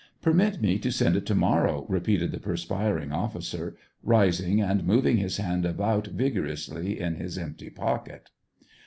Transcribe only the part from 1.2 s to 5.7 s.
to morrow," repeated the perspiring officer, rising, and moving his hand